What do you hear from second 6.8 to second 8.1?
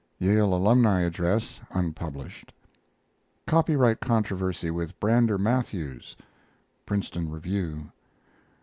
Princeton Review.